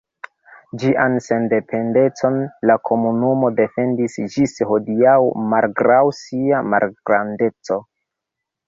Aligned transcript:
Ĝian 0.83 1.17
sendependecon 1.25 2.39
la 2.71 2.77
komunumo 2.91 3.53
defendis 3.61 4.19
ĝis 4.37 4.57
hodiaŭ 4.73 5.17
malgraŭ 5.53 6.03
sia 6.25 6.65
malgrandeco. 6.75 7.85